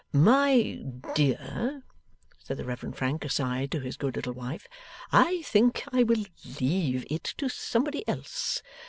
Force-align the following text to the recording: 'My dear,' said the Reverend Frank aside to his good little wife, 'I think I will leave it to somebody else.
'My 0.13 0.83
dear,' 1.13 1.83
said 2.39 2.57
the 2.57 2.65
Reverend 2.65 2.97
Frank 2.97 3.23
aside 3.23 3.69
to 3.69 3.79
his 3.81 3.97
good 3.97 4.15
little 4.15 4.33
wife, 4.33 4.65
'I 5.11 5.43
think 5.43 5.83
I 5.93 6.01
will 6.01 6.25
leave 6.59 7.05
it 7.07 7.25
to 7.37 7.47
somebody 7.49 8.07
else. 8.07 8.63